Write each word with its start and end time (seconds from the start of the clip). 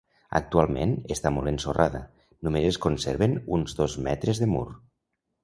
Actualment 0.37 0.95
està 1.15 1.31
molt 1.35 1.51
ensorrada, 1.51 2.01
només 2.47 2.67
es 2.71 2.81
conserven 2.87 3.37
uns 3.59 3.79
dos 3.83 4.01
metres 4.09 4.43
de 4.47 4.51
mur. 4.57 4.65